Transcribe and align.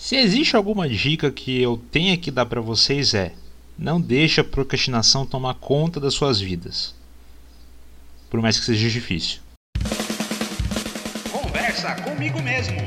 Se 0.00 0.16
existe 0.16 0.56
alguma 0.56 0.88
dica 0.88 1.30
que 1.30 1.60
eu 1.60 1.76
tenha 1.76 2.16
que 2.16 2.30
dar 2.30 2.46
para 2.46 2.62
vocês 2.62 3.12
é: 3.12 3.34
não 3.78 4.00
deixe 4.00 4.40
a 4.40 4.44
procrastinação 4.44 5.26
tomar 5.26 5.52
conta 5.56 6.00
das 6.00 6.14
suas 6.14 6.40
vidas. 6.40 6.94
Por 8.30 8.40
mais 8.40 8.58
que 8.58 8.64
seja 8.64 8.88
difícil. 8.88 9.40
Conversa 11.30 11.94
comigo 11.96 12.40
mesmo. 12.40 12.78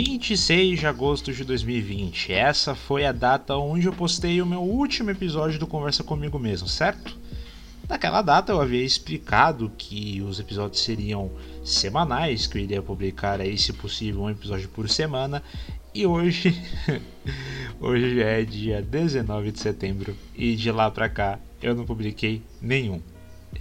26 0.00 0.78
de 0.78 0.86
agosto 0.86 1.32
de 1.32 1.42
2020. 1.42 2.32
Essa 2.32 2.72
foi 2.72 3.04
a 3.04 3.10
data 3.10 3.56
onde 3.56 3.88
eu 3.88 3.92
postei 3.92 4.40
o 4.40 4.46
meu 4.46 4.60
último 4.60 5.10
episódio 5.10 5.58
do 5.58 5.66
Conversa 5.66 6.04
Comigo 6.04 6.38
Mesmo, 6.38 6.68
certo? 6.68 7.18
Naquela 7.88 8.22
data 8.22 8.52
eu 8.52 8.60
havia 8.60 8.84
explicado 8.84 9.72
que 9.76 10.22
os 10.22 10.38
episódios 10.38 10.84
seriam 10.84 11.32
semanais, 11.64 12.46
que 12.46 12.58
eu 12.58 12.62
iria 12.62 12.80
publicar 12.80 13.40
aí, 13.40 13.58
se 13.58 13.72
possível, 13.72 14.22
um 14.22 14.30
episódio 14.30 14.68
por 14.68 14.88
semana. 14.88 15.42
E 15.92 16.06
hoje, 16.06 16.56
hoje 17.80 18.22
é 18.22 18.44
dia 18.44 18.80
19 18.80 19.50
de 19.50 19.58
setembro 19.58 20.16
e 20.32 20.54
de 20.54 20.70
lá 20.70 20.88
pra 20.92 21.08
cá 21.08 21.40
eu 21.60 21.74
não 21.74 21.84
publiquei 21.84 22.40
nenhum. 22.62 23.02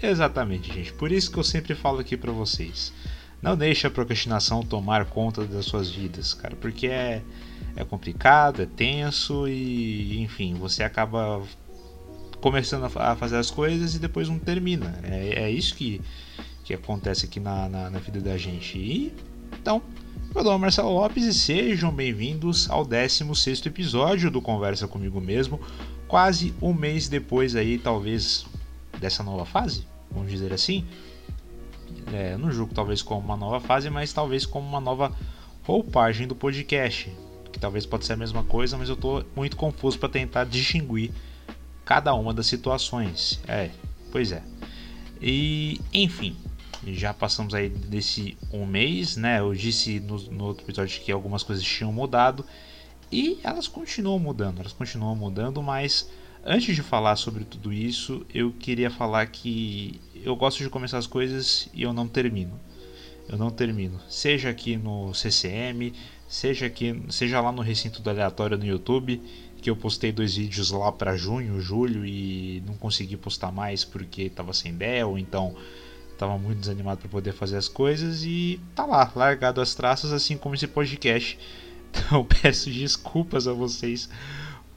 Exatamente, 0.04 0.72
gente. 0.72 0.94
Por 0.94 1.12
isso 1.12 1.32
que 1.32 1.40
eu 1.40 1.44
sempre 1.44 1.74
falo 1.74 1.98
aqui 1.98 2.16
pra 2.16 2.32
vocês. 2.32 2.94
Não 3.42 3.56
deixe 3.56 3.86
a 3.86 3.92
procrastinação 3.92 4.64
tomar 4.64 5.06
conta 5.06 5.46
das 5.46 5.66
suas 5.66 5.90
vidas, 5.90 6.34
cara, 6.34 6.56
porque 6.56 6.88
é, 6.88 7.22
é 7.76 7.84
complicado, 7.84 8.62
é 8.62 8.66
tenso 8.66 9.48
e, 9.48 10.20
enfim, 10.22 10.56
você 10.56 10.84
acaba 10.84 11.42
começando 12.42 12.86
a 12.86 13.16
fazer 13.16 13.38
as 13.38 13.52
coisas 13.52 13.96
e 13.96 14.00
depois 14.00 14.28
não 14.28 14.40
termina. 14.40 15.00
É, 15.04 15.44
é 15.44 15.52
isso 15.52 15.76
que, 15.76 16.02
que 16.64 16.74
acontece 16.74 17.26
aqui 17.26 17.40
na, 17.40 17.70
na, 17.70 17.90
na 17.90 18.00
vida 18.00 18.20
da 18.20 18.38
gente. 18.38 18.78
E 18.78 19.14
então, 19.60 19.82
meu 20.34 20.44
nome 20.44 20.58
é 20.58 20.62
Marcelo 20.62 20.92
Lopes 20.92 21.26
e 21.26 21.34
sejam 21.34 21.92
bem-vindos 21.92 22.70
ao 22.70 22.84
16 22.84 23.66
episódio 23.66 24.30
do 24.30 24.42
Conversa 24.42 24.88
Comigo 24.88 25.22
Mesmo, 25.22 25.60
quase 26.08 26.54
um 26.62 26.74
mês 26.74 27.08
depois 27.08 27.56
aí, 27.56 27.78
talvez, 27.78 28.46
dessa 29.00 29.24
nova 29.24 29.46
fase, 29.46 29.86
vamos 30.12 30.32
dizer 30.32 30.54
assim. 30.54 30.86
É, 32.14 32.38
não 32.38 32.52
julgo 32.52 32.74
talvez 32.74 33.02
como 33.02 33.22
uma 33.22 33.38
nova 33.38 33.60
fase, 33.60 33.90
mas 33.90 34.14
talvez 34.14 34.46
como 34.46 34.68
uma 34.68 34.80
nova 34.80 35.12
roupagem 35.64 36.28
do 36.28 36.36
podcast. 36.36 37.12
Que 37.52 37.60
talvez 37.60 37.86
pode 37.86 38.06
ser 38.06 38.14
a 38.14 38.18
mesma 38.18 38.44
coisa, 38.44 38.78
mas 38.78 38.90
eu 38.90 38.96
estou 38.96 39.26
muito 39.36 39.58
confuso 39.58 39.98
para 39.98 40.10
tentar 40.10 40.46
distinguir 40.46 41.12
cada 41.84 42.14
uma 42.14 42.34
das 42.34 42.48
situações. 42.48 43.40
É, 43.48 43.72
pois 44.12 44.32
é. 44.32 44.44
E 45.22 45.82
enfim, 45.94 46.36
já 46.86 47.14
passamos 47.14 47.54
aí 47.54 47.70
desse 47.70 48.38
um 48.52 48.66
mês, 48.66 49.16
né? 49.18 49.40
Eu 49.40 49.54
disse 49.54 50.00
no, 50.00 50.18
no 50.32 50.46
outro 50.46 50.66
episódio 50.66 51.02
que 51.02 51.12
algumas 51.12 51.44
coisas 51.44 51.64
tinham 51.64 51.92
mudado 51.92 52.46
e 53.12 53.40
elas 53.44 53.68
continuam 53.68 54.20
mudando, 54.20 54.60
elas 54.60 54.74
continuam 54.74 55.16
mudando, 55.16 55.64
mas 55.64 56.10
antes 56.46 56.76
de 56.76 56.84
falar 56.84 57.16
sobre 57.16 57.46
tudo 57.46 57.72
isso, 57.72 58.26
eu 58.34 58.52
queria 58.52 58.92
falar 58.92 59.26
que 59.28 60.00
eu 60.28 60.36
gosto 60.36 60.62
de 60.62 60.70
começar 60.70 60.98
as 60.98 61.08
coisas 61.08 61.70
e 61.74 61.84
eu 61.84 61.94
não 61.94 62.08
termino. 62.08 62.60
Eu 63.30 63.38
não 63.38 63.50
termino. 63.50 64.00
Seja 64.10 64.50
aqui 64.50 64.76
no 64.76 65.14
CCM, 65.14 65.94
seja 66.28 66.66
aqui, 66.66 67.02
seja 67.10 67.40
lá 67.40 67.52
no 67.52 67.62
recinto 67.62 68.02
do 68.02 68.10
aleatório 68.10 68.58
no 68.58 68.66
YouTube, 68.66 69.22
que 69.62 69.70
eu 69.70 69.76
postei 69.76 70.12
dois 70.12 70.36
vídeos 70.36 70.72
lá 70.72 70.92
para 70.92 71.16
junho, 71.16 71.60
julho 71.62 72.06
e 72.06 72.62
não 72.66 72.74
consegui 72.76 73.16
postar 73.16 73.52
mais 73.52 73.86
porque 73.86 74.24
estava 74.24 74.54
sem 74.54 74.72
ideia 74.72 75.08
ou 75.08 75.18
então 75.18 75.56
estava 76.12 76.38
muito 76.38 76.60
desanimado 76.60 77.00
para 77.00 77.10
poder 77.10 77.32
fazer 77.32 77.58
as 77.58 77.68
coisas 77.68 78.24
e 78.24 78.60
tá 78.76 78.86
lá, 78.86 79.10
largado 79.16 79.62
as 79.62 79.76
traças 79.76 80.12
assim 80.12 80.38
como 80.38 80.56
esse 80.56 80.68
podcast. 80.68 81.38
Então 81.90 82.24
peço 82.26 82.70
desculpas 82.70 83.48
a 83.48 83.54
vocês 83.54 84.10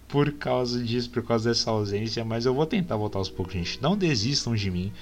por 0.06 0.33
causa 0.33 0.83
disso, 0.83 1.10
por 1.10 1.22
causa 1.25 1.50
dessa 1.50 1.71
ausência, 1.71 2.25
mas 2.25 2.47
eu 2.47 2.55
vou 2.55 2.65
tentar 2.65 2.97
voltar 2.97 3.19
aos 3.19 3.28
poucos, 3.28 3.53
gente. 3.53 3.83
Não 3.83 3.97
desistam 3.97 4.55
de 4.55 4.71
mim. 4.71 4.93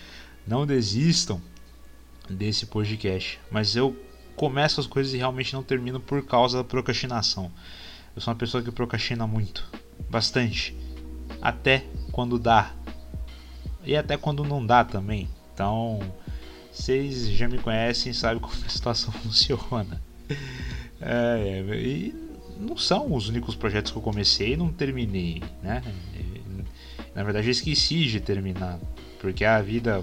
Não 0.49 0.65
desistam 0.65 1.43
desse 2.27 2.65
podcast, 2.65 3.39
mas 3.51 3.77
eu 3.77 3.95
começo 4.35 4.81
as 4.81 4.87
coisas 4.87 5.13
e 5.13 5.19
realmente 5.19 5.53
não 5.53 5.63
termino 5.63 6.01
por 6.01 6.25
causa 6.25 6.57
da 6.57 6.65
procrastinação. 6.65 7.53
Eu 8.17 8.23
sou 8.23 8.33
uma 8.33 8.39
pessoa 8.39 8.63
que 8.63 8.71
procrastina 8.71 9.27
muito, 9.27 9.71
bastante, 10.09 10.75
até 11.43 11.85
quando 12.13 12.39
dá 12.39 12.75
e 13.85 13.95
até 13.95 14.17
quando 14.17 14.43
não 14.43 14.65
dá 14.65 14.87
também. 14.87 15.29
Então, 15.53 16.01
vocês 16.73 17.29
já 17.29 17.47
me 17.47 17.59
conhecem, 17.59 18.15
sabem 18.15 18.41
como 18.41 18.55
a 18.55 18.71
situação 18.71 19.13
funciona. 19.21 20.03
É, 20.99 21.63
e 21.77 22.15
não 22.59 22.75
são 22.75 23.13
os 23.13 23.29
únicos 23.29 23.55
projetos 23.55 23.93
que 23.93 23.99
eu 23.99 24.03
comecei 24.03 24.55
e 24.55 24.57
não 24.57 24.73
terminei, 24.73 25.43
né? 25.63 25.83
Na 27.15 27.23
verdade, 27.23 27.49
eu 27.49 27.53
esqueci 27.53 28.07
de 28.07 28.19
terminar, 28.19 28.79
porque 29.21 29.45
a 29.45 29.61
vida 29.61 30.03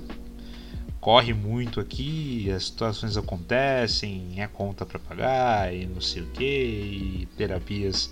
corre 1.06 1.36
muito 1.36 1.80
aqui, 1.80 2.50
as 2.50 2.66
situações 2.66 3.16
acontecem, 3.16 4.42
é 4.42 4.48
conta 4.48 4.88
para 4.88 4.98
pagar 4.98 5.72
e 5.72 5.86
não 5.86 6.02
sei 6.02 6.24
o 6.24 6.26
que, 6.26 7.28
terapias 7.38 8.10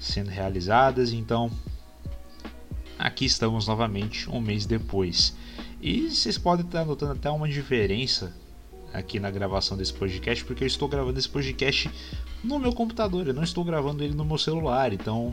sendo 0.00 0.28
realizadas, 0.28 1.12
então 1.12 1.48
aqui 2.98 3.26
estamos 3.26 3.68
novamente 3.68 4.28
um 4.28 4.40
mês 4.40 4.66
depois. 4.66 5.36
E 5.80 6.10
vocês 6.10 6.36
podem 6.36 6.66
estar 6.66 6.84
notando 6.84 7.12
até 7.12 7.30
uma 7.30 7.48
diferença 7.48 8.34
aqui 8.92 9.20
na 9.20 9.30
gravação 9.30 9.76
desse 9.76 9.92
podcast, 9.92 10.44
porque 10.44 10.64
eu 10.64 10.66
estou 10.66 10.88
gravando 10.88 11.20
esse 11.20 11.28
podcast 11.28 11.88
no 12.42 12.58
meu 12.58 12.72
computador, 12.72 13.28
eu 13.28 13.34
não 13.34 13.44
estou 13.44 13.62
gravando 13.62 14.02
ele 14.02 14.16
no 14.16 14.24
meu 14.24 14.36
celular, 14.36 14.92
então 14.92 15.32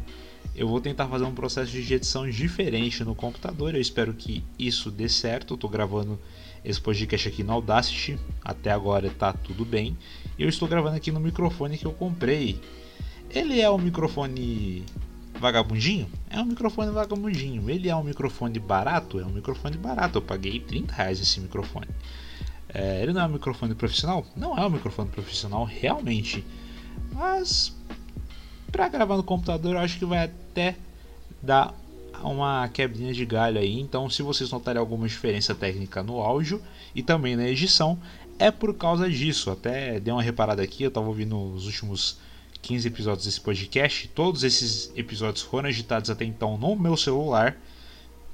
eu 0.55 0.67
vou 0.67 0.79
tentar 0.79 1.07
fazer 1.07 1.23
um 1.23 1.33
processo 1.33 1.71
de 1.71 1.91
edição 1.91 2.29
diferente 2.29 3.03
no 3.03 3.15
computador. 3.15 3.73
Eu 3.73 3.81
espero 3.81 4.13
que 4.13 4.43
isso 4.57 4.91
dê 4.91 5.09
certo. 5.09 5.53
Eu 5.53 5.55
estou 5.55 5.69
gravando 5.69 6.19
esse 6.63 6.79
podcast 6.79 7.27
aqui 7.27 7.43
no 7.43 7.53
Audacity. 7.53 8.19
Até 8.43 8.71
agora 8.71 9.07
está 9.07 9.33
tudo 9.33 9.65
bem. 9.65 9.97
E 10.37 10.43
eu 10.43 10.49
estou 10.49 10.67
gravando 10.67 10.95
aqui 10.95 11.11
no 11.11 11.19
microfone 11.19 11.77
que 11.77 11.85
eu 11.85 11.93
comprei. 11.93 12.59
Ele 13.29 13.61
é 13.61 13.69
um 13.69 13.77
microfone 13.77 14.83
vagabundinho? 15.39 16.09
É 16.29 16.39
um 16.39 16.45
microfone 16.45 16.91
vagabundinho. 16.91 17.69
Ele 17.69 17.89
é 17.89 17.95
um 17.95 18.03
microfone 18.03 18.59
barato? 18.59 19.19
É 19.19 19.25
um 19.25 19.31
microfone 19.31 19.77
barato. 19.77 20.17
Eu 20.17 20.21
paguei 20.21 20.59
30 20.59 20.93
reais 20.93 21.19
esse 21.19 21.39
microfone. 21.39 21.87
É, 22.73 23.01
ele 23.01 23.13
não 23.13 23.21
é 23.21 23.25
um 23.25 23.29
microfone 23.29 23.73
profissional? 23.73 24.25
Não 24.35 24.57
é 24.57 24.65
um 24.65 24.69
microfone 24.69 25.09
profissional, 25.09 25.63
realmente. 25.63 26.45
Mas 27.11 27.75
para 28.71 28.87
gravar 28.87 29.17
no 29.17 29.23
computador, 29.23 29.75
eu 29.75 29.79
acho 29.79 29.97
que 29.97 30.05
vai 30.05 30.25
até 30.25 30.75
dar 31.41 31.73
uma 32.23 32.67
quebrinha 32.69 33.13
de 33.13 33.25
galho 33.25 33.59
aí. 33.59 33.79
Então, 33.79 34.09
se 34.09 34.21
vocês 34.21 34.51
notarem 34.51 34.79
alguma 34.79 35.07
diferença 35.07 35.53
técnica 35.55 36.03
no 36.03 36.19
áudio 36.19 36.61
e 36.93 37.01
também 37.01 37.35
na 37.35 37.47
edição, 37.47 37.99
é 38.37 38.49
por 38.49 38.73
causa 38.73 39.09
disso. 39.09 39.51
Até 39.51 39.99
dei 39.99 40.13
uma 40.13 40.23
reparada 40.23 40.61
aqui, 40.61 40.83
eu 40.83 40.89
estava 40.89 41.07
ouvindo 41.07 41.37
os 41.53 41.65
últimos 41.65 42.17
15 42.61 42.87
episódios 42.87 43.25
desse 43.25 43.41
podcast. 43.41 44.07
Todos 44.09 44.43
esses 44.43 44.91
episódios 44.95 45.43
foram 45.43 45.69
editados 45.69 46.09
até 46.09 46.25
então 46.25 46.57
no 46.57 46.75
meu 46.75 46.95
celular. 46.95 47.57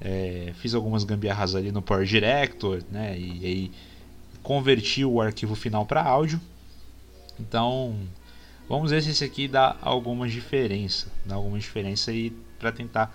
É, 0.00 0.52
fiz 0.56 0.74
algumas 0.74 1.04
gambiarras 1.04 1.54
ali 1.54 1.72
no 1.72 1.80
Power 1.80 2.04
Director, 2.04 2.82
né? 2.90 3.18
E 3.18 3.44
aí 3.44 3.72
converti 4.42 5.04
o 5.04 5.20
arquivo 5.20 5.54
final 5.54 5.84
para 5.84 6.02
áudio. 6.02 6.40
Então, 7.38 7.96
vamos 8.68 8.90
ver 8.90 9.02
se 9.02 9.10
esse 9.10 9.24
aqui 9.24 9.48
dá 9.48 9.76
alguma 9.80 10.28
diferença, 10.28 11.08
dá 11.24 11.34
alguma 11.34 11.58
diferença 11.58 12.12
e 12.12 12.30
para 12.58 12.72
tentar 12.72 13.14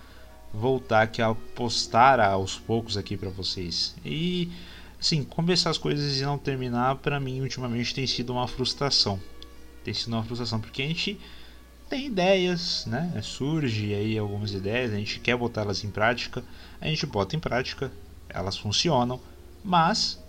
voltar 0.54 1.04
aqui 1.04 1.22
a 1.22 1.34
postar 1.34 2.20
aos 2.20 2.58
poucos 2.58 2.98
aqui 2.98 3.16
para 3.16 3.30
vocês. 3.30 3.96
E 4.04 4.52
assim, 5.00 5.24
começar 5.24 5.70
as 5.70 5.78
coisas 5.78 6.20
e 6.20 6.24
não 6.24 6.38
terminar 6.38 6.96
para 6.98 7.20
mim 7.20 7.42
ultimamente 7.42 7.94
tem 7.94 8.06
sido 8.06 8.34
uma 8.34 8.48
frustração. 8.48 9.20
Tem 9.84 9.94
sido 9.94 10.14
uma 10.14 10.24
frustração 10.24 10.60
porque 10.60 10.82
a 10.82 10.88
gente 10.88 11.20
tem 11.90 12.08
ideias, 12.08 12.86
né? 12.86 13.20
Surge 13.22 13.94
aí 13.94 14.18
algumas 14.18 14.54
ideias, 14.54 14.94
a 14.94 14.98
gente 14.98 15.20
quer 15.20 15.36
botá-las 15.36 15.84
em 15.84 15.90
prática, 15.90 16.44
a 16.80 16.88
gente 16.88 17.06
bota 17.06 17.36
em 17.36 17.40
prática, 17.40 17.92
elas 18.30 18.58
funcionam, 18.58 19.20
mas 19.64 20.20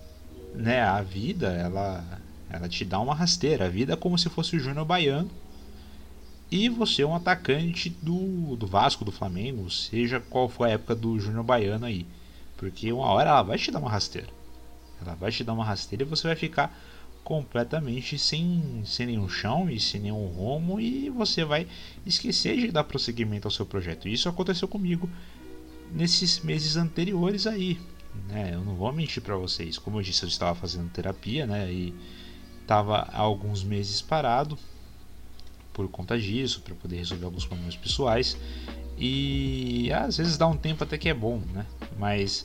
né, 0.54 0.82
a 0.82 1.02
vida, 1.02 1.52
ela 1.52 2.04
ela 2.52 2.68
te 2.68 2.84
dá 2.84 3.00
uma 3.00 3.14
rasteira. 3.14 3.64
A 3.64 3.68
vida 3.68 3.94
é 3.94 3.96
como 3.96 4.18
se 4.18 4.28
fosse 4.28 4.56
o 4.56 4.60
Júnior 4.60 4.84
Baiano 4.84 5.30
e 6.52 6.68
você 6.68 7.00
é 7.00 7.06
um 7.06 7.14
atacante 7.14 7.88
do, 7.88 8.54
do 8.56 8.66
Vasco, 8.66 9.06
do 9.06 9.10
Flamengo, 9.10 9.70
seja 9.70 10.20
qual 10.20 10.50
for 10.50 10.64
a 10.68 10.72
época 10.72 10.94
do 10.94 11.18
Júnior 11.18 11.42
Baiano 11.42 11.86
aí. 11.86 12.06
Porque 12.58 12.92
uma 12.92 13.06
hora 13.06 13.30
ela 13.30 13.42
vai 13.42 13.56
te 13.56 13.70
dar 13.70 13.78
uma 13.78 13.88
rasteira. 13.88 14.28
Ela 15.00 15.14
vai 15.14 15.32
te 15.32 15.42
dar 15.42 15.54
uma 15.54 15.64
rasteira 15.64 16.02
e 16.04 16.06
você 16.06 16.26
vai 16.26 16.36
ficar 16.36 16.78
completamente 17.24 18.18
sem, 18.18 18.82
sem 18.84 19.06
nenhum 19.06 19.30
chão 19.30 19.70
e 19.70 19.80
sem 19.80 19.98
nenhum 20.02 20.26
rumo 20.26 20.78
e 20.78 21.08
você 21.08 21.42
vai 21.42 21.66
esquecer 22.04 22.58
de 22.58 22.70
dar 22.70 22.84
prosseguimento 22.84 23.48
ao 23.48 23.52
seu 23.52 23.64
projeto. 23.64 24.06
Isso 24.06 24.28
aconteceu 24.28 24.68
comigo 24.68 25.08
nesses 25.90 26.40
meses 26.40 26.76
anteriores 26.76 27.46
aí. 27.46 27.80
Né? 28.28 28.50
Eu 28.52 28.60
não 28.60 28.74
vou 28.74 28.92
mentir 28.92 29.22
para 29.22 29.36
vocês. 29.36 29.78
Como 29.78 29.98
eu 29.98 30.02
disse, 30.02 30.22
eu 30.22 30.28
estava 30.28 30.54
fazendo 30.54 30.90
terapia 30.90 31.46
né? 31.46 31.72
e 31.72 31.94
estava 32.60 33.08
alguns 33.10 33.64
meses 33.64 34.02
parado 34.02 34.58
por 35.72 35.88
conta 35.88 36.18
disso, 36.18 36.60
para 36.62 36.74
poder 36.74 36.96
resolver 36.96 37.24
alguns 37.24 37.46
problemas 37.46 37.76
pessoais. 37.76 38.36
E 38.98 39.90
às 39.92 40.16
vezes 40.16 40.36
dá 40.36 40.46
um 40.46 40.56
tempo 40.56 40.84
até 40.84 40.98
que 40.98 41.08
é 41.08 41.14
bom, 41.14 41.40
né? 41.52 41.66
Mas 41.98 42.44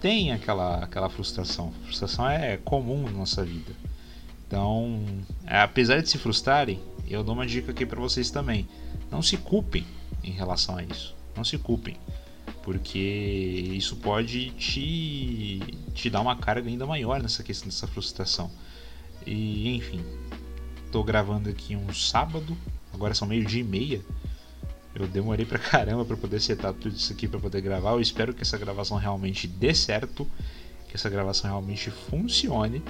tem 0.00 0.32
aquela, 0.32 0.84
aquela 0.84 1.08
frustração. 1.08 1.72
Frustração 1.84 2.28
é 2.28 2.56
comum 2.58 3.02
na 3.02 3.10
nossa 3.10 3.44
vida. 3.44 3.72
Então, 4.46 5.04
apesar 5.46 6.00
de 6.02 6.08
se 6.08 6.18
frustrarem, 6.18 6.80
eu 7.08 7.24
dou 7.24 7.34
uma 7.34 7.46
dica 7.46 7.72
aqui 7.72 7.84
para 7.84 8.00
vocês 8.00 8.30
também. 8.30 8.68
Não 9.10 9.22
se 9.22 9.36
culpem 9.36 9.84
em 10.22 10.30
relação 10.30 10.76
a 10.76 10.82
isso. 10.82 11.14
Não 11.36 11.44
se 11.44 11.58
culpem. 11.58 11.96
Porque 12.62 12.98
isso 12.98 13.96
pode 13.96 14.50
te, 14.50 15.60
te 15.94 16.10
dar 16.10 16.20
uma 16.20 16.36
carga 16.36 16.68
ainda 16.68 16.86
maior 16.86 17.22
nessa 17.22 17.42
questão 17.42 17.68
dessa 17.68 17.86
frustração. 17.86 18.50
E 19.24 19.74
enfim, 19.76 20.04
tô 20.96 21.04
gravando 21.04 21.50
aqui 21.50 21.76
um 21.76 21.92
sábado, 21.92 22.56
agora 22.90 23.12
são 23.12 23.28
meio-dia 23.28 23.60
e 23.60 23.62
meia. 23.62 24.00
Eu 24.94 25.06
demorei 25.06 25.44
pra 25.44 25.58
caramba 25.60 26.06
para 26.06 26.16
poder 26.16 26.40
setar 26.40 26.72
tudo 26.72 26.96
isso 26.96 27.12
aqui 27.12 27.28
para 27.28 27.38
poder 27.38 27.60
gravar. 27.60 27.90
Eu 27.90 28.00
espero 28.00 28.32
que 28.32 28.40
essa 28.40 28.56
gravação 28.56 28.96
realmente 28.96 29.46
dê 29.46 29.74
certo, 29.74 30.26
que 30.88 30.96
essa 30.96 31.10
gravação 31.10 31.50
realmente 31.50 31.90
funcione, 31.90 32.82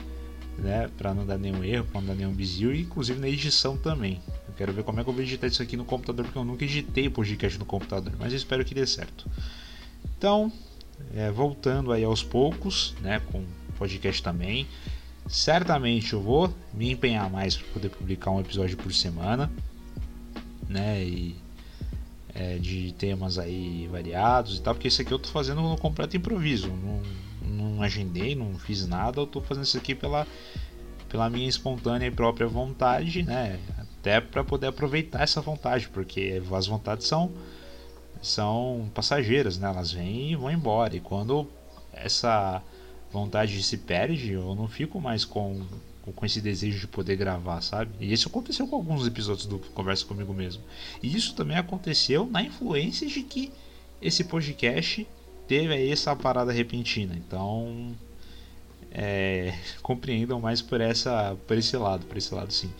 né, 0.56 0.88
para 0.96 1.12
não 1.12 1.26
dar 1.26 1.36
nenhum 1.36 1.64
erro, 1.64 1.84
para 1.86 2.00
não 2.00 2.06
dar 2.06 2.14
nenhum 2.14 2.32
bizil 2.32 2.72
e 2.72 2.82
inclusive 2.82 3.18
na 3.18 3.28
edição 3.28 3.76
também. 3.76 4.22
Eu 4.46 4.54
quero 4.54 4.72
ver 4.72 4.84
como 4.84 5.00
é 5.00 5.02
que 5.02 5.10
eu 5.10 5.12
vou 5.12 5.22
editar 5.24 5.48
isso 5.48 5.60
aqui 5.60 5.76
no 5.76 5.84
computador, 5.84 6.26
porque 6.26 6.38
eu 6.38 6.44
nunca 6.44 6.64
editei 6.64 7.10
podcast 7.10 7.58
no 7.58 7.64
computador, 7.64 8.12
mas 8.20 8.30
eu 8.32 8.36
espero 8.36 8.64
que 8.64 8.72
dê 8.72 8.86
certo. 8.86 9.28
Então, 10.16 10.52
é, 11.12 11.28
voltando 11.32 11.90
aí 11.90 12.04
aos 12.04 12.22
poucos, 12.22 12.94
né, 13.00 13.20
com 13.32 13.44
podcast 13.76 14.22
também. 14.22 14.64
Certamente 15.28 16.12
eu 16.12 16.20
vou 16.20 16.52
me 16.72 16.92
empenhar 16.92 17.28
mais 17.30 17.56
para 17.56 17.66
poder 17.72 17.88
publicar 17.90 18.30
um 18.30 18.40
episódio 18.40 18.76
por 18.76 18.92
semana, 18.92 19.50
né? 20.68 21.02
E 21.02 21.36
é, 22.34 22.58
de 22.58 22.92
temas 22.92 23.38
aí 23.38 23.88
variados 23.90 24.58
e 24.58 24.62
tal, 24.62 24.74
porque 24.74 24.88
esse 24.88 25.02
aqui 25.02 25.12
eu 25.12 25.18
tô 25.18 25.28
fazendo 25.30 25.62
no 25.62 25.76
completo 25.78 26.16
improviso, 26.16 26.68
não, 26.68 27.02
não 27.42 27.82
agendei, 27.82 28.34
não 28.34 28.58
fiz 28.58 28.86
nada, 28.86 29.20
eu 29.20 29.26
tô 29.26 29.40
fazendo 29.40 29.64
isso 29.64 29.78
aqui 29.78 29.94
pela, 29.94 30.26
pela 31.08 31.30
minha 31.30 31.48
espontânea 31.48 32.06
e 32.06 32.10
própria 32.10 32.46
vontade, 32.46 33.22
né? 33.22 33.58
Até 33.78 34.20
para 34.20 34.44
poder 34.44 34.66
aproveitar 34.66 35.22
essa 35.22 35.40
vontade, 35.40 35.88
porque 35.88 36.40
as 36.52 36.66
vontades 36.66 37.06
são 37.06 37.32
são 38.20 38.90
passageiras, 38.94 39.58
né? 39.58 39.68
Elas 39.68 39.92
vêm 39.92 40.32
e 40.32 40.36
vão 40.36 40.50
embora. 40.50 40.96
E 40.96 41.00
quando 41.00 41.46
essa 41.92 42.62
vontade 43.16 43.62
se 43.62 43.78
perde, 43.78 44.32
eu 44.32 44.54
não 44.54 44.68
fico 44.68 45.00
mais 45.00 45.24
com, 45.24 45.62
com 46.14 46.26
esse 46.26 46.40
desejo 46.40 46.78
de 46.78 46.86
poder 46.86 47.16
gravar, 47.16 47.60
sabe? 47.60 47.90
E 48.00 48.12
isso 48.12 48.28
aconteceu 48.28 48.66
com 48.66 48.76
alguns 48.76 49.06
episódios 49.06 49.46
do 49.46 49.58
Conversa 49.58 50.04
Comigo 50.04 50.34
Mesmo. 50.34 50.62
E 51.02 51.16
isso 51.16 51.34
também 51.34 51.56
aconteceu 51.56 52.26
na 52.26 52.42
influência 52.42 53.06
de 53.06 53.22
que 53.22 53.50
esse 54.00 54.24
podcast 54.24 55.06
teve 55.48 55.72
aí 55.72 55.90
essa 55.90 56.14
parada 56.14 56.52
repentina. 56.52 57.14
Então, 57.16 57.94
é, 58.92 59.54
compreendam 59.82 60.40
mais 60.40 60.60
por, 60.60 60.80
essa, 60.80 61.36
por 61.46 61.56
esse 61.56 61.76
lado, 61.76 62.04
por 62.06 62.16
esse 62.16 62.34
lado 62.34 62.52
sim. 62.52 62.70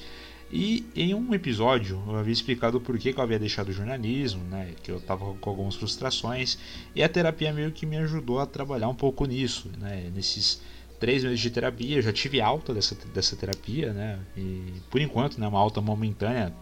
E 0.50 0.86
em 0.94 1.12
um 1.12 1.34
episódio 1.34 2.00
eu 2.06 2.16
havia 2.16 2.32
explicado 2.32 2.80
por 2.80 2.96
que, 2.98 3.10
eu 3.10 3.20
havia 3.20 3.38
deixado 3.38 3.68
o 3.68 3.72
jornalismo, 3.72 4.44
né, 4.44 4.74
que 4.82 4.90
eu 4.90 4.98
estava 4.98 5.34
com 5.34 5.50
algumas 5.50 5.74
frustrações, 5.74 6.56
e 6.94 7.02
a 7.02 7.08
terapia 7.08 7.52
meio 7.52 7.72
que 7.72 7.84
me 7.84 7.96
ajudou 7.96 8.38
a 8.38 8.46
trabalhar 8.46 8.88
um 8.88 8.94
pouco 8.94 9.24
nisso. 9.24 9.70
Né, 9.78 10.10
nesses 10.14 10.62
três 11.00 11.24
meses 11.24 11.40
de 11.40 11.50
terapia, 11.50 11.96
eu 11.96 12.02
já 12.02 12.12
tive 12.12 12.40
alta 12.40 12.72
dessa, 12.72 12.94
dessa 13.12 13.34
terapia, 13.34 13.92
né, 13.92 14.20
e 14.36 14.72
por 14.88 15.00
enquanto, 15.00 15.38
né, 15.40 15.48
uma 15.48 15.58
alta 15.58 15.80
momentânea, 15.80 16.54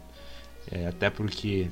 é, 0.71 0.87
até 0.87 1.11
porque 1.11 1.69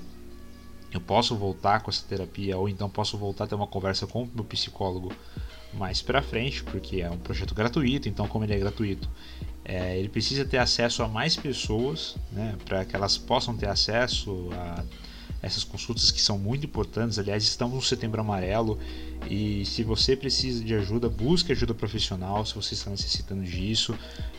eu 0.93 1.01
posso 1.01 1.35
voltar 1.35 1.81
com 1.81 1.91
essa 1.91 2.05
terapia, 2.07 2.59
ou 2.59 2.69
então 2.69 2.91
posso 2.91 3.17
voltar 3.17 3.45
a 3.45 3.47
ter 3.47 3.55
uma 3.55 3.67
conversa 3.67 4.07
com 4.07 4.25
o 4.25 4.31
meu 4.35 4.45
psicólogo 4.45 5.11
mais 5.75 6.03
para 6.03 6.23
frente, 6.23 6.63
porque 6.65 7.01
é 7.01 7.11
um 7.11 7.19
projeto 7.19 7.55
gratuito, 7.55 8.09
então 8.09 8.27
como 8.29 8.45
ele 8.45 8.55
é 8.55 8.59
gratuito, 8.59 9.09
é, 9.65 9.99
ele 9.99 10.09
precisa 10.09 10.45
ter 10.45 10.59
acesso 10.59 11.03
a 11.03 11.09
mais 11.09 11.37
pessoas, 11.37 12.17
né, 12.33 12.57
para 12.65 12.85
que 12.85 12.95
elas 12.95 13.17
possam 13.17 13.57
ter 13.57 13.69
acesso 13.69 14.51
a 14.53 14.85
essas 15.43 15.65
consultas 15.65 16.11
que 16.13 16.23
são 16.23 16.39
muito 16.39 16.65
importantes. 16.65 17.19
Aliás, 17.19 17.43
estamos 17.43 17.75
no 17.75 17.83
Setembro 17.83 18.21
Amarelo 18.21 18.79
e 19.29 19.67
se 19.67 19.83
você 19.83 20.15
precisa 20.15 20.65
de 20.65 20.73
ajuda, 20.73 21.09
busque 21.09 21.51
ajuda 21.51 21.75
profissional 21.75 22.47
se 22.47 22.55
você 22.55 22.75
está 22.75 22.91
necessitando 22.91 23.43
disso. 23.43 23.93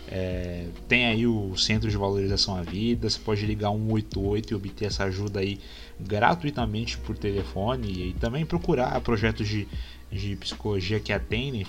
É, 0.08 0.68
tem 0.88 1.06
aí 1.06 1.28
o 1.28 1.58
Centro 1.58 1.90
de 1.90 1.98
Valorização 1.98 2.56
à 2.56 2.62
Vida, 2.62 3.10
você 3.10 3.20
pode 3.20 3.46
ligar 3.46 3.72
188 3.72 4.54
e 4.54 4.56
obter 4.56 4.86
essa 4.86 5.04
ajuda 5.04 5.42
aí 5.42 5.60
gratuitamente 6.00 6.98
por 6.98 7.18
telefone 7.18 8.10
e 8.10 8.14
também 8.14 8.46
procurar 8.46 9.00
projetos 9.02 9.48
de, 9.48 9.68
de 10.14 10.36
psicologia 10.36 11.00
que 11.00 11.12
atendem 11.12 11.66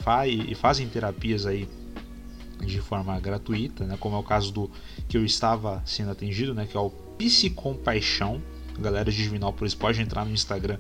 e 0.49 0.55
fazem 0.55 0.89
terapias 0.89 1.47
aí 1.47 1.69
de 2.65 2.81
forma 2.81 3.19
gratuita, 3.19 3.85
né, 3.85 3.97
como 3.99 4.17
é 4.17 4.19
o 4.19 4.23
caso 4.23 4.53
do 4.53 4.71
que 5.09 5.17
eu 5.17 5.25
estava 5.25 5.83
sendo 5.85 6.11
atendido, 6.11 6.55
né, 6.55 6.67
que 6.67 6.77
é 6.77 6.81
o 6.81 6.91
Psicompaixão. 7.19 8.43
Galera 8.79 9.11
de 9.11 9.17
Divinópolis 9.17 9.75
pode 9.75 10.01
entrar 10.01 10.25
no 10.25 10.33
Instagram 10.33 10.79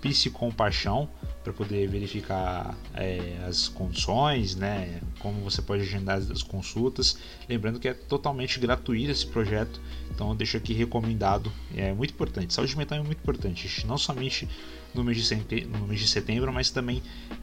Psicompaixão 0.00 1.08
para 1.42 1.52
poder 1.52 1.88
verificar 1.88 2.76
é, 2.94 3.38
as 3.48 3.68
condições, 3.68 4.54
né, 4.54 5.00
como 5.18 5.40
você 5.40 5.60
pode 5.60 5.82
agendar 5.82 6.18
as 6.18 6.42
consultas. 6.42 7.16
Lembrando 7.48 7.80
que 7.80 7.88
é 7.88 7.94
totalmente 7.94 8.60
gratuito 8.60 9.10
esse 9.10 9.26
projeto, 9.26 9.80
então 10.10 10.28
eu 10.28 10.34
deixo 10.34 10.56
aqui 10.56 10.72
recomendado. 10.72 11.52
É 11.74 11.92
muito 11.92 12.12
importante. 12.12 12.54
Saúde 12.54 12.76
mental 12.76 12.98
é 12.98 13.02
muito 13.02 13.18
importante, 13.18 13.86
não 13.86 13.98
somente 13.98 14.48
no 14.94 15.02
mês 15.02 15.16
de 15.16 15.24
setembro, 15.24 15.78
no 15.78 15.86
mês 15.86 16.00
de 16.00 16.08
setembro 16.08 16.52
mas 16.52 16.70
também 16.70 17.02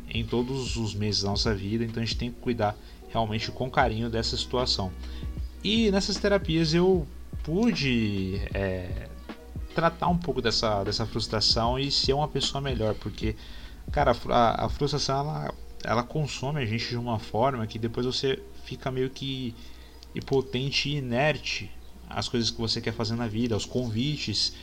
em 0.10 0.24
todos 0.24 0.75
os 0.75 0.94
meses 0.94 1.24
da 1.24 1.29
nossa 1.29 1.53
vida. 1.53 1.84
Então 1.84 2.01
a 2.01 2.06
gente 2.06 2.18
tem 2.18 2.32
que 2.32 2.39
cuidar 2.39 2.75
realmente 3.10 3.51
com 3.51 3.70
carinho 3.70 4.10
dessa 4.10 4.38
situação. 4.38 4.91
E 5.63 5.91
nessas 5.91 6.18
terapias 6.18 6.74
eu 6.74 7.06
pude 7.44 8.39
é, 8.53 9.08
tratar 9.74 10.08
um 10.08 10.18
pouco 10.18 10.41
dessa, 10.41 10.84
dessa 10.84 11.06
frustração 11.06 11.77
e 11.79 11.91
ser 11.91 12.13
uma 12.13 12.27
pessoa 12.27 12.62
melhor, 12.62 12.96
porque, 12.96 13.36
cara, 13.91 14.15
a, 14.29 14.65
a 14.65 14.69
frustração 14.69 15.19
ela, 15.19 15.53
ela 15.84 16.03
consome 16.03 16.62
a 16.62 16.65
gente 16.65 16.88
de 16.88 16.98
uma 16.98 17.19
forma 17.19 17.65
que 17.67 17.79
depois 17.79 18.05
você 18.05 18.41
fica 18.63 18.91
meio 18.91 19.10
que 19.10 19.55
impotente 20.15 20.89
e 20.89 20.98
inerte 20.98 21.72
às 22.10 22.27
coisas 22.27 22.50
que 22.50 22.60
você 22.60 22.81
quer 22.81 22.93
fazer 22.93 23.15
na 23.15 23.27
vida, 23.27 23.53
aos 23.53 23.65
convites 23.65 24.53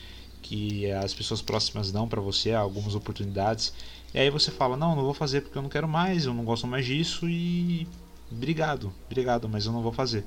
que 0.43 0.91
as 0.93 1.13
pessoas 1.13 1.43
próximas 1.43 1.91
dão 1.91 2.09
para 2.09 2.21
você, 2.21 2.53
algumas 2.53 2.95
oportunidades. 2.95 3.73
E 4.15 4.19
aí 4.19 4.31
você 4.31 4.51
fala: 4.51 4.77
"Não, 4.77 4.95
não 4.95 5.03
vou 5.03 5.15
fazer 5.15 5.41
porque 5.41 5.59
eu 5.59 5.63
não 5.63 5.69
quero 5.69 5.89
mais, 5.89 6.25
eu 6.25 6.35
não 6.35 6.45
gosto 6.45 6.67
mais 6.67 6.87
disso" 6.87 7.29
e 7.29 7.87
obrigado, 8.31 8.93
obrigado, 9.07 9.49
mas 9.49 9.67
eu 9.67 9.73
não 9.73 9.83
vou 9.83 9.93
fazer. 9.93 10.25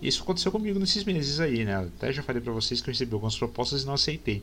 Isso 0.00 0.22
aconteceu 0.22 0.50
comigo 0.50 0.80
nesses 0.80 1.04
meses 1.04 1.38
aí, 1.38 1.64
né? 1.64 1.76
Até 1.76 2.12
já 2.12 2.22
falei 2.24 2.42
para 2.42 2.52
vocês 2.52 2.80
que 2.80 2.90
eu 2.90 2.92
recebi 2.92 3.14
algumas 3.14 3.38
propostas 3.38 3.82
e 3.82 3.86
não 3.86 3.94
aceitei. 3.94 4.42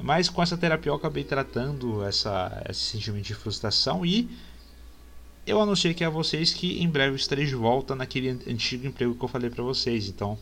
Mas 0.00 0.28
com 0.28 0.42
essa 0.42 0.56
terapia 0.56 0.90
eu 0.90 0.96
acabei 0.96 1.24
tratando 1.24 2.04
essa, 2.04 2.64
esse 2.68 2.80
sentimento 2.80 3.24
de 3.24 3.34
frustração 3.34 4.04
e 4.04 4.28
eu 5.46 5.60
anunciei 5.60 5.92
aqui 5.92 6.04
a 6.04 6.10
vocês 6.10 6.52
que 6.52 6.82
em 6.82 6.88
breve 6.88 7.16
estarei 7.16 7.46
de 7.46 7.54
volta 7.54 7.94
naquele 7.94 8.28
antigo 8.28 8.86
emprego 8.86 9.14
que 9.14 9.24
eu 9.24 9.28
falei 9.28 9.48
para 9.50 9.64
vocês. 9.64 10.08
Então 10.08 10.38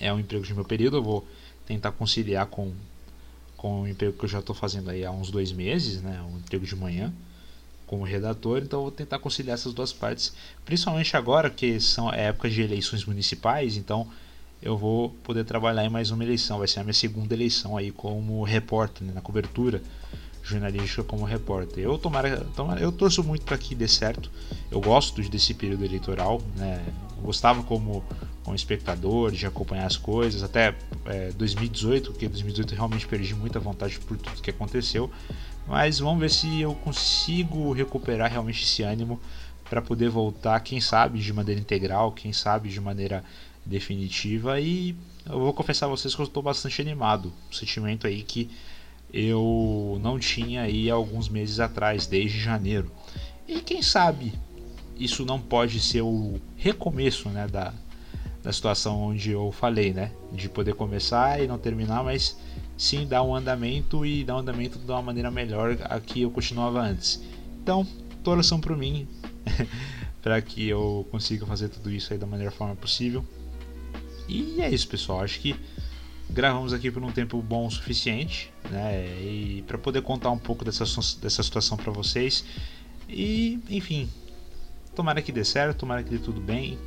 é 0.00 0.12
um 0.12 0.18
emprego 0.18 0.44
de 0.44 0.54
meu 0.54 0.64
período, 0.64 0.96
eu 0.96 1.02
vou 1.02 1.28
tentar 1.66 1.92
conciliar 1.92 2.46
com, 2.46 2.72
com 3.56 3.82
o 3.82 3.88
emprego 3.88 4.16
que 4.16 4.24
eu 4.24 4.28
já 4.28 4.38
estou 4.38 4.54
fazendo 4.54 4.90
aí 4.90 5.04
há 5.04 5.10
uns 5.10 5.30
dois 5.30 5.52
meses, 5.52 6.00
né? 6.00 6.22
Um 6.22 6.38
emprego 6.38 6.64
de 6.64 6.74
manhã 6.74 7.12
como 7.86 8.04
redator, 8.04 8.58
então 8.62 8.82
vou 8.82 8.90
tentar 8.90 9.18
conciliar 9.18 9.54
essas 9.54 9.72
duas 9.72 9.92
partes, 9.92 10.34
principalmente 10.64 11.16
agora 11.16 11.48
que 11.48 11.80
são 11.80 12.12
é 12.12 12.26
época 12.26 12.50
de 12.50 12.60
eleições 12.60 13.04
municipais, 13.06 13.78
então 13.78 14.06
eu 14.60 14.76
vou 14.76 15.10
poder 15.22 15.44
trabalhar 15.44 15.84
em 15.84 15.88
mais 15.88 16.10
uma 16.10 16.24
eleição. 16.24 16.58
Vai 16.58 16.68
ser 16.68 16.80
a 16.80 16.84
minha 16.84 16.94
segunda 16.94 17.34
eleição 17.34 17.76
aí 17.76 17.90
como 17.90 18.42
repórter, 18.42 19.06
né, 19.06 19.12
na 19.14 19.20
cobertura 19.20 19.82
jornalística 20.42 21.04
como 21.04 21.24
repórter. 21.24 21.84
Eu 21.84 21.98
tomara, 21.98 22.40
tomara 22.56 22.80
eu 22.80 22.90
torço 22.90 23.22
muito 23.22 23.44
para 23.44 23.58
que 23.58 23.74
dê 23.74 23.86
certo. 23.86 24.30
Eu 24.70 24.80
gosto 24.80 25.20
desse 25.22 25.54
período 25.54 25.84
eleitoral, 25.84 26.40
né? 26.56 26.82
Eu 27.16 27.22
gostava 27.22 27.62
como, 27.62 28.02
como 28.42 28.56
espectador 28.56 29.30
de 29.30 29.46
acompanhar 29.46 29.86
as 29.86 29.96
coisas 29.96 30.42
até 30.42 30.74
é, 31.04 31.30
2018, 31.32 32.12
porque 32.12 32.28
2018 32.28 32.72
eu 32.72 32.76
realmente 32.76 33.06
perdi 33.06 33.34
muita 33.34 33.60
vontade 33.60 33.98
por 34.00 34.16
tudo 34.16 34.40
que 34.40 34.50
aconteceu. 34.50 35.10
Mas 35.66 35.98
vamos 35.98 36.20
ver 36.20 36.30
se 36.30 36.62
eu 36.62 36.74
consigo 36.74 37.72
recuperar 37.72 38.30
realmente 38.30 38.64
esse 38.64 38.82
ânimo 38.82 39.20
para 39.68 39.82
poder 39.82 40.08
voltar, 40.08 40.58
quem 40.60 40.80
sabe 40.80 41.18
de 41.18 41.30
maneira 41.30 41.60
integral, 41.60 42.12
quem 42.12 42.32
sabe 42.32 42.70
de 42.70 42.80
maneira 42.80 43.22
definitiva. 43.68 44.60
E 44.60 44.96
eu 45.26 45.38
vou 45.38 45.52
confessar 45.52 45.86
a 45.86 45.90
vocês 45.90 46.14
que 46.14 46.20
eu 46.20 46.26
estou 46.26 46.42
bastante 46.42 46.80
animado. 46.80 47.32
Um 47.50 47.52
sentimento 47.52 48.06
aí 48.06 48.22
que 48.22 48.50
eu 49.12 49.98
não 50.02 50.18
tinha 50.18 50.62
aí 50.62 50.90
alguns 50.90 51.28
meses 51.28 51.60
atrás, 51.60 52.06
desde 52.06 52.38
janeiro. 52.38 52.90
E 53.46 53.60
quem 53.60 53.82
sabe 53.82 54.32
isso 54.98 55.24
não 55.24 55.40
pode 55.40 55.80
ser 55.80 56.02
o 56.02 56.40
recomeço 56.56 57.28
né, 57.28 57.46
da, 57.46 57.72
da 58.42 58.52
situação 58.52 59.00
onde 59.00 59.30
eu 59.30 59.52
falei, 59.52 59.92
né? 59.92 60.12
De 60.32 60.48
poder 60.48 60.74
começar 60.74 61.42
e 61.42 61.46
não 61.46 61.58
terminar, 61.58 62.02
mas 62.02 62.36
sim 62.76 63.06
dar 63.06 63.22
um 63.22 63.34
andamento 63.34 64.04
e 64.04 64.24
dar 64.24 64.36
um 64.36 64.38
andamento 64.38 64.78
de 64.78 64.90
uma 64.90 65.02
maneira 65.02 65.30
melhor 65.30 65.76
a 65.84 66.00
que 66.00 66.22
eu 66.22 66.30
continuava 66.30 66.80
antes. 66.80 67.22
Então, 67.62 67.86
torçam 68.22 68.60
para 68.60 68.76
mim 68.76 69.06
para 70.22 70.40
que 70.42 70.68
eu 70.68 71.06
consiga 71.10 71.46
fazer 71.46 71.68
tudo 71.68 71.90
isso 71.90 72.12
aí 72.12 72.18
da 72.18 72.26
melhor 72.26 72.52
forma 72.52 72.76
possível. 72.76 73.24
E 74.28 74.60
é 74.60 74.68
isso, 74.68 74.86
pessoal. 74.86 75.22
Acho 75.22 75.40
que 75.40 75.56
gravamos 76.30 76.72
aqui 76.72 76.90
por 76.90 77.02
um 77.02 77.10
tempo 77.10 77.40
bom 77.40 77.66
o 77.66 77.70
suficiente, 77.70 78.52
né? 78.70 79.06
E 79.22 79.64
para 79.66 79.78
poder 79.78 80.02
contar 80.02 80.30
um 80.30 80.38
pouco 80.38 80.64
dessa, 80.64 80.84
dessa 81.20 81.42
situação 81.42 81.76
para 81.76 81.90
vocês. 81.90 82.44
E, 83.08 83.58
enfim, 83.70 84.08
tomara 84.94 85.22
que 85.22 85.32
dê 85.32 85.44
certo, 85.44 85.78
tomara 85.78 86.02
que 86.02 86.10
dê 86.10 86.18
tudo 86.18 86.40
bem 86.40 86.78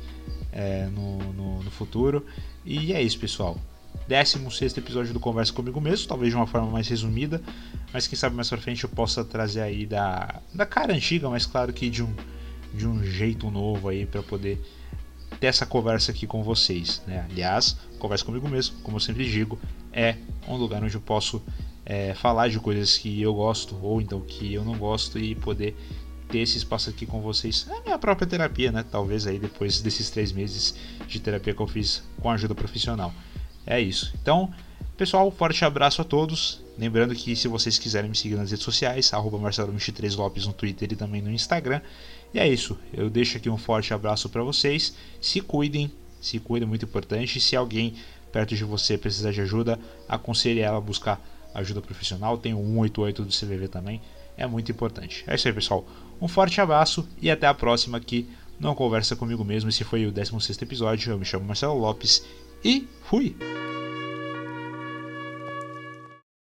é, 0.52 0.86
no, 0.86 1.18
no, 1.32 1.62
no, 1.62 1.70
futuro. 1.70 2.24
E 2.64 2.92
é 2.92 3.02
isso, 3.02 3.18
pessoal. 3.18 3.58
16 4.08 4.76
episódio 4.76 5.12
do 5.12 5.20
Conversa 5.20 5.52
Comigo 5.52 5.80
Mesmo, 5.80 6.08
talvez 6.08 6.30
de 6.30 6.36
uma 6.36 6.46
forma 6.46 6.70
mais 6.70 6.88
resumida, 6.88 7.42
mas 7.92 8.06
quem 8.06 8.18
sabe 8.18 8.34
mais 8.34 8.48
pra 8.48 8.58
frente 8.58 8.84
eu 8.84 8.90
possa 8.90 9.24
trazer 9.24 9.60
aí 9.60 9.86
da, 9.86 10.40
da 10.52 10.64
cara 10.64 10.94
antiga, 10.94 11.28
mas 11.28 11.46
claro 11.46 11.72
que 11.72 11.90
de 11.90 12.02
um, 12.02 12.12
de 12.74 12.86
um 12.86 13.04
jeito 13.04 13.50
novo 13.50 13.88
aí 13.88 14.06
para 14.06 14.22
poder 14.22 14.58
ter 15.42 15.48
essa 15.48 15.66
conversa 15.66 16.12
aqui 16.12 16.24
com 16.24 16.40
vocês. 16.44 17.02
Né? 17.04 17.26
Aliás, 17.28 17.76
conversa 17.98 18.24
comigo 18.24 18.48
mesmo, 18.48 18.76
como 18.84 18.98
eu 18.98 19.00
sempre 19.00 19.28
digo, 19.28 19.58
é 19.92 20.14
um 20.46 20.54
lugar 20.54 20.80
onde 20.84 20.94
eu 20.94 21.00
posso 21.00 21.42
é, 21.84 22.14
falar 22.14 22.46
de 22.48 22.60
coisas 22.60 22.96
que 22.96 23.20
eu 23.20 23.34
gosto 23.34 23.76
ou 23.82 24.00
então 24.00 24.20
que 24.20 24.54
eu 24.54 24.64
não 24.64 24.78
gosto 24.78 25.18
e 25.18 25.34
poder 25.34 25.76
ter 26.28 26.38
esse 26.38 26.58
espaço 26.58 26.88
aqui 26.90 27.06
com 27.06 27.20
vocês. 27.20 27.66
É 27.68 27.76
a 27.76 27.80
minha 27.82 27.98
própria 27.98 28.24
terapia, 28.24 28.70
né? 28.70 28.84
Talvez 28.88 29.26
aí 29.26 29.36
depois 29.36 29.80
desses 29.80 30.10
três 30.10 30.30
meses 30.30 30.76
de 31.08 31.18
terapia 31.18 31.52
que 31.52 31.60
eu 31.60 31.66
fiz 31.66 32.04
com 32.20 32.30
ajuda 32.30 32.54
profissional. 32.54 33.12
É 33.66 33.80
isso. 33.80 34.14
Então, 34.22 34.48
pessoal, 34.96 35.28
forte 35.32 35.64
abraço 35.64 36.00
a 36.00 36.04
todos. 36.04 36.62
Lembrando 36.78 37.16
que 37.16 37.34
se 37.34 37.48
vocês 37.48 37.80
quiserem 37.80 38.08
me 38.08 38.16
seguir 38.16 38.36
nas 38.36 38.52
redes 38.52 38.64
sociais, 38.64 39.12
arroba 39.12 39.38
Marcelo23 39.38 40.16
Lopes 40.16 40.46
no 40.46 40.52
Twitter 40.52 40.92
e 40.92 40.94
também 40.94 41.20
no 41.20 41.32
Instagram. 41.32 41.80
E 42.34 42.38
é 42.38 42.48
isso. 42.48 42.78
Eu 42.92 43.10
deixo 43.10 43.36
aqui 43.36 43.50
um 43.50 43.58
forte 43.58 43.92
abraço 43.92 44.28
para 44.28 44.42
vocês. 44.42 44.94
Se 45.20 45.40
cuidem, 45.40 45.90
se 46.20 46.38
cuidem, 46.38 46.68
muito 46.68 46.84
importante. 46.84 47.40
Se 47.40 47.56
alguém 47.56 47.94
perto 48.32 48.54
de 48.54 48.64
você 48.64 48.96
precisar 48.96 49.32
de 49.32 49.40
ajuda, 49.40 49.78
aconselhe 50.08 50.60
ela 50.60 50.78
a 50.78 50.80
buscar 50.80 51.20
ajuda 51.54 51.82
profissional. 51.82 52.38
Tem 52.38 52.54
o 52.54 52.58
188 52.58 53.22
do 53.22 53.30
CVV 53.30 53.68
também. 53.68 54.00
É 54.36 54.46
muito 54.46 54.72
importante. 54.72 55.24
É 55.26 55.34
isso 55.34 55.46
aí, 55.46 55.54
pessoal. 55.54 55.86
Um 56.20 56.28
forte 56.28 56.60
abraço 56.60 57.06
e 57.20 57.30
até 57.30 57.46
a 57.46 57.54
próxima 57.54 57.98
aqui 57.98 58.28
no 58.58 58.74
Conversa 58.74 59.14
Comigo 59.14 59.44
Mesmo. 59.44 59.68
Esse 59.68 59.84
foi 59.84 60.06
o 60.06 60.12
16 60.12 60.62
episódio. 60.62 61.12
Eu 61.12 61.18
me 61.18 61.24
chamo 61.24 61.44
Marcelo 61.44 61.78
Lopes 61.78 62.24
e 62.64 62.88
fui! 63.04 63.36